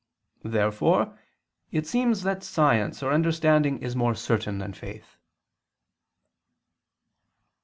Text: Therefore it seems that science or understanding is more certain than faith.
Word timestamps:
Therefore 0.43 1.19
it 1.71 1.85
seems 1.85 2.23
that 2.23 2.41
science 2.41 3.03
or 3.03 3.13
understanding 3.13 3.77
is 3.83 3.95
more 3.95 4.15
certain 4.15 4.57
than 4.57 4.73
faith. 4.73 5.15